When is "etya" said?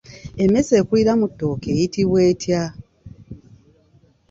2.31-2.63